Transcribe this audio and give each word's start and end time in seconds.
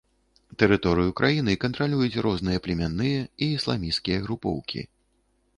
Тэрыторыю 0.61 1.11
краіны 1.19 1.53
кантралююць 1.65 2.21
розныя 2.27 2.63
племянныя 2.69 3.21
і 3.43 3.51
ісламісцкія 3.61 4.17
групоўкі. 4.25 4.81